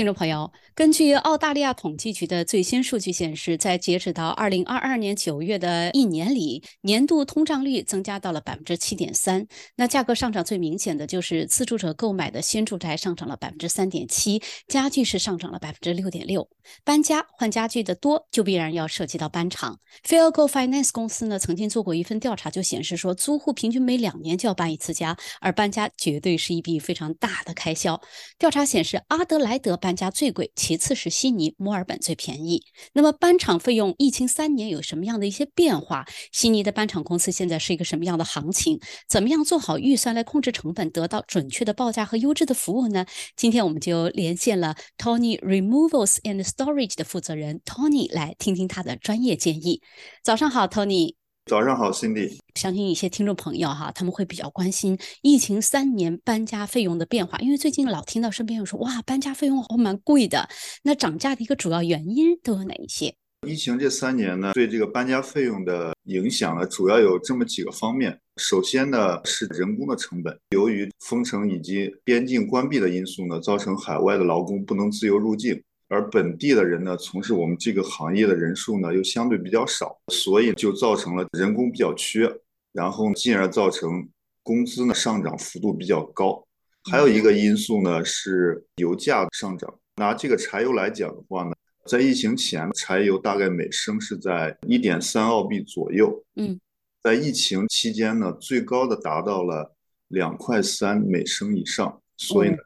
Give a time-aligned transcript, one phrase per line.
[0.00, 9.46] 听众朋友，根据澳大利亚统计局的最新数据显示，在截止到二零二二年九月的一年里，年度通胀率增加到了百分之七点三。
[9.76, 16.48] 那价格上涨最明显的就是自住者购买的新住宅上涨了百分之三点七，家具是上涨了百分之六点六。
[16.82, 19.78] 搬家换家具的多，就必然要涉及到搬厂。
[20.02, 28.00] Fairgo Finance 公司呢，曾经做过一份调查，就显示说，租户平均每两年就要搬一次家，而搬家绝对是一笔非常大的开销。
[28.38, 29.76] 调查显示，阿德莱德。
[29.80, 32.62] 搬搬家最贵，其次是悉尼、墨尔本最便宜。
[32.92, 36.06] 那么搬厂费用，疫情三年有什么样的一些变化？
[36.30, 38.78] 悉尼的搬厂公司现在是一个什么样的行情？
[39.08, 43.04] 怎么样做好预算来控制成本，得到准确的报价和优质的服务呢？
[43.34, 49.82] 今天我们就连线了 Tony Removals and Storage 的负责人 Tony，来听听他的专业建议。
[50.22, 51.19] 早上好，Tony。
[51.46, 52.38] 早上好，Cindy。
[52.54, 60.48] 相信一些听众朋友哈，他们会比较关心疫情三年搬家费用的变化，因为最近老听到身边有说，哇，搬家费用还蛮贵的。
[60.84, 63.14] 那涨价的一个主要原因都有哪一些？
[63.48, 68.16] 疫情这三年呢，对这个搬家费用的影响呢，主要有这么几个方面。
[68.36, 75.60] 首先呢，是人工的成本，由于封城以及边境关闭的因素呢，造成海外的劳工不能自由入境。
[75.90, 82.32] 而本地的人呢，从事我们这个行业的人数呢，又相对比较少，所以就造成了人工比较缺，
[82.70, 84.08] 然后进而造成
[84.44, 86.46] 工资呢上涨幅度比较高。
[86.88, 89.68] 还有一个因素呢是油价上涨。
[89.96, 91.50] 拿这个柴油来讲的话呢，
[91.86, 96.24] 在疫情前，柴油大概每升是在一点三澳币左右。
[96.36, 96.60] 嗯，
[97.02, 99.74] 在疫情期间呢，最高的达到了
[100.06, 102.56] 两块三每升以上，所以呢。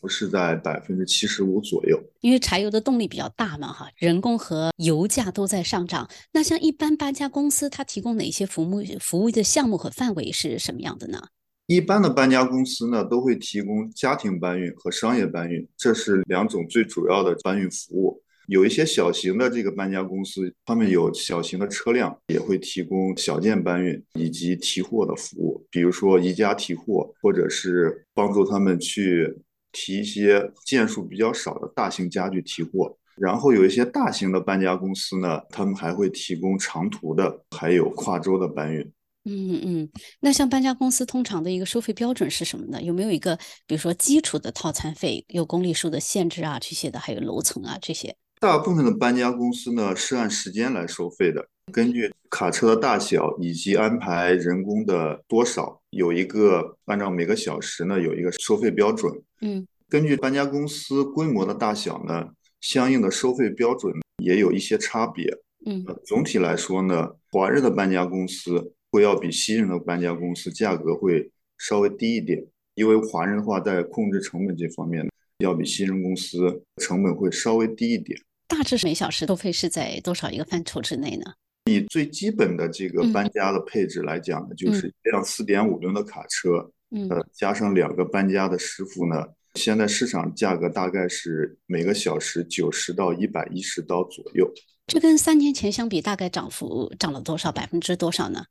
[0.00, 6.08] 不是在百分之七十五左右，因为柴油的动力比较大嘛，哈，人工和油价都在上涨。
[6.32, 8.82] 那像一般搬家公司，它提供哪些服务？
[9.00, 11.20] 服务的项目和范围是什么样的呢？
[11.66, 18.22] 一般的搬家公司呢，都会提供家庭搬运和商业搬运，这是两种最主要的搬运服务。
[18.48, 29.36] 有一些小型的这个搬家公司，他们有小型的车辆，也会提供小件搬运以及提货的服务，比如说宜家提货，或者是帮助他们去。
[29.72, 38.80] 提一些件数比较少的大型家具提货，然后有一些大型的搬家公司呢，他们还会提供长途的，还有跨州的搬运。
[39.24, 42.82] 嗯嗯，那像搬家公司通常的一个收费标准是什么呢？
[42.82, 43.36] 有没有一个，
[43.66, 48.16] 比如说基础的套餐费，有公里数的限制啊这些的，还有楼层啊这些？
[48.40, 59.12] 大部分的搬家公司呢是按时间来收费的，根据卡车的大小以及安排人工的多少，有一个按照每个小时呢有一个收费标准。
[59.40, 62.28] 嗯，根据搬家公司规模的大小呢，
[62.60, 63.92] 相应的收费标准
[64.22, 65.26] 也有一些差别。
[65.66, 72.42] 嗯，总体来说呢，华人的搬家公司会要比西人的搬家公司价格会稍微低一点，
[72.74, 75.06] 因为华人的话在控制成本这方面
[75.38, 78.18] 要比西人公司成本会稍微低一点。
[78.46, 81.34] 大致每小时收费是在多少一个范畴之内呢？
[81.70, 86.70] 以最基本的这个搬家的配置来讲呢，就是一辆四点五吨的卡车。
[87.08, 94.52] 呃，加上两个搬家的师傅呢，现在市场价格大概是每个小时九十到一百一十刀左右。
[94.88, 97.52] 这跟三年前相比，大概涨幅涨了多少？
[97.52, 98.44] 百分之多少呢？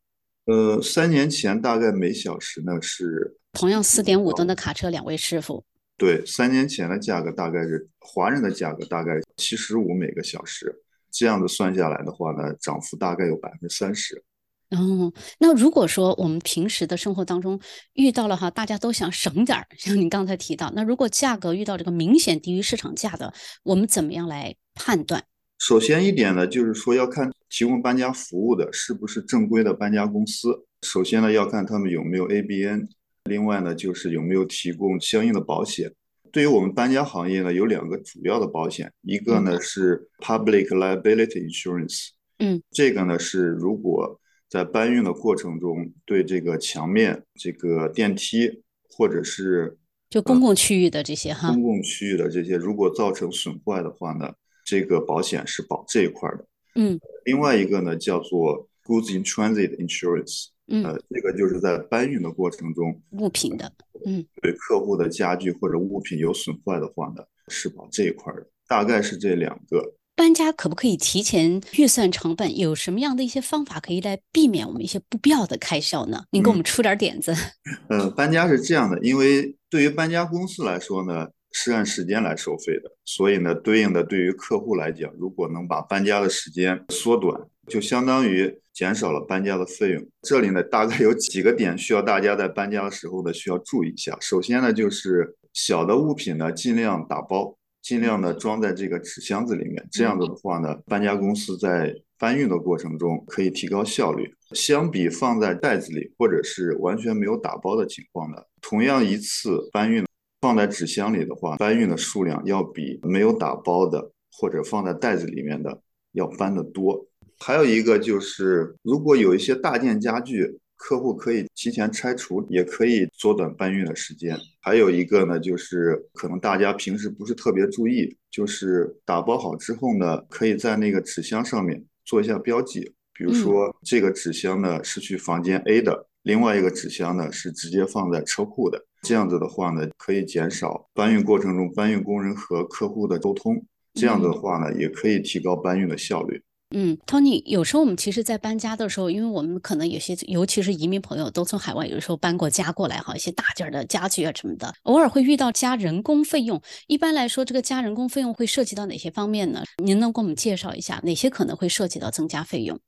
[0.46, 5.62] 呃，三年前大概每小时呢是同样四点五吨的卡车，两位师傅。
[5.98, 10.74] 对，三年前的价格大概是华人的价格大概七十五每个小时，
[11.12, 14.24] 这样的算下来的话呢，涨幅大概有百分之三十。
[14.72, 17.60] 哦，那如果说我们平时的生活当中
[17.94, 23.34] 遇到了哈，大家都想省点儿，像您刚才提到，那如果价格遇到这个明显低于市场价的，
[23.64, 25.24] 我们怎么样来判断？
[25.58, 30.66] 首先一点呢，就是说要看提供搬家服务的是不是正规的搬家公司。
[30.84, 32.88] 首先呢，要看他们有没有 ABN，
[33.24, 35.92] 另外呢，就是有没有提供相应的保险。
[36.32, 42.10] 对于我们搬家行业呢，有两个主要的保险，一个呢是 Public Liability Insurance，
[42.40, 49.78] 嗯，这个呢是如果在搬运的过程中，对这个墙面、这个电梯，或者是
[50.10, 54.34] 就公共区域的这些哈，公共区域的这些，如果造成损坏的话呢，
[54.66, 56.46] 这个保险是保这一块的。
[56.76, 63.72] 嗯，另外一个呢叫做 Goods in Transit Insurance，嗯，这个就是在搬运的过程中物品的，
[64.06, 68.46] 嗯，对客户的家具或者物品有损坏的话呢，是保这一块的。
[68.68, 69.96] 大概是这两个。
[70.16, 72.58] 搬家可不可以提前预算成本？
[72.58, 76.26] 有什么样的一些方法可以来避免我们一些不必要的开销呢？
[76.32, 77.34] 您给我们出点点子。
[77.88, 90.06] 呃，搬家是这样的，因为对于搬家公司来说呢，是按时间来收费的，所以呢，对应的对于客户来讲，如果能把搬家的时间缩短，就相当于减少了搬家的费用。
[90.24, 94.18] 这里呢，大概有几个点需要大家在搬家的时候呢需要注意一下。
[94.20, 97.56] 首先呢，就是小的物品呢尽量打包。
[97.82, 99.88] 尽量的装在这个纸箱子里面。
[99.90, 104.30] 这样子的话呢，搬家公司在搬运的过程中可以提高效率。
[104.52, 110.06] 相比放在袋子里或者是完全没有打包的情况呢，同样一次搬运
[110.42, 115.82] 放在纸箱里的话，搬运的数量要比没有打包的或者放在袋子里面的
[116.12, 117.08] 要搬得多。
[117.46, 124.38] 还有一个就是，如果有一些大件家具，客户可以提前拆除，也可以缩短搬运的时间。
[124.62, 138.82] 还有一个呢，就是可能大家平时不是特别注意，就是打包好之后呢，可以在那个纸箱上面做一下标记，比如说这个纸箱呢是去房间 A 的，另外一个纸箱呢是直接放在车库的。
[139.02, 143.66] 这样子的话呢，可以减少搬运过程中搬运工人和客户的沟通。
[143.94, 146.42] 这样子的话呢，也可以提高搬运的效率。
[146.76, 156.62] 嗯，Tony，有时候我们其实，在搬家的时候，因为我们可能有些，尤其是移民朋友，都从海外有时候搬过家过来哈，一些大件的家具啊什么的，偶尔会遇到加人工费用。
[156.86, 159.64] 一般来说，这个加人工费用会涉及到哪些方面呢？
[159.84, 162.80] 您能给我们介绍一下，哪些可能会涉及到增加费用？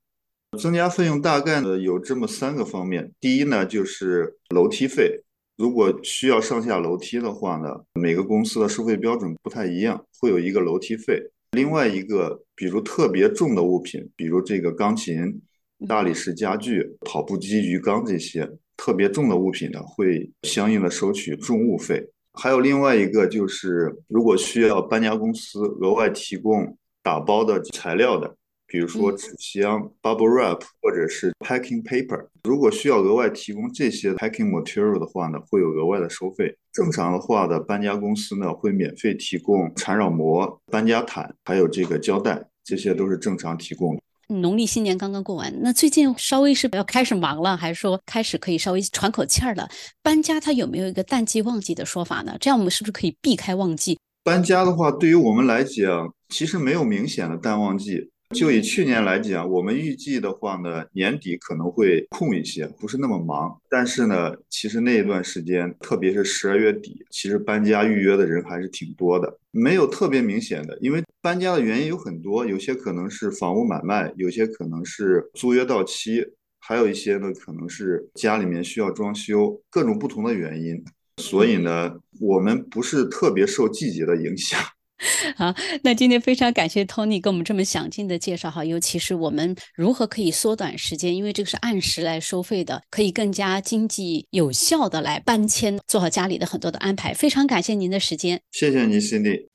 [0.59, 3.11] 增加费用大概呢有这么三个方面。
[3.19, 5.23] 第一呢，就是楼梯费，
[5.57, 7.69] 如果需要上下楼梯的话呢，
[7.99, 11.19] 每个公司的收费标准不太一样，会有一个楼梯费。
[11.51, 15.41] 另外一个，比如特别重的物品，比如这个钢琴、
[15.85, 22.09] 大理石家具、跑步机、鱼缸这些特别重的物品呢，会相应的收取重物费。
[22.33, 28.37] 还有另外一个就是，如果需要搬家公司额外提供打包的材料的。
[28.71, 36.55] 比如说纸箱、bubble wrap 或者是 packing paper，如果需要额外提供这些 packing material 的话呢，会有额外的收费。
[36.71, 44.01] 正常的话的搬家公司呢，会免费提供缠绕膜、搬家毯，还有这个胶带，这些都是正常提供的。
[44.29, 49.67] 农历新年刚刚过完，那最近稍微是要开始忙了，还是说开始可以稍微喘口气儿了？
[50.01, 52.37] 搬家它有没有一个淡季旺季的说法呢？
[52.39, 53.99] 这样我们是不是可以避开旺季？
[54.23, 58.10] 搬家的话，对于我们来讲，其实没有明显的淡旺季。
[58.33, 63.55] 就以去年来讲，我们预计的话呢，年底可能会空一些，不是那么忙。
[63.69, 70.77] 但是呢，其实那一段时间，特别是十二月底，其实搬家预约的人还是挺多的，没有特别明显的。
[70.79, 76.25] 因为搬家的原因有很多，有些可能是房屋买卖，有些可能是租约到期，
[76.59, 80.83] 还有一些呢可能是家里面需要装修，各种不同的原因。
[81.17, 84.59] 所以呢，我们不是特别受季节的影响。
[85.35, 85.53] 好，
[85.83, 97.13] 那今天非常感谢 Tony 给我们这么详尽的介绍哈，尤其是我们如何可以缩短时间，因为这个是按时来收费的，可以更加经济有效的来搬迁，做好家里的很多的安排。
[97.13, 99.47] 非常感谢您的时间，谢谢您，Cindy。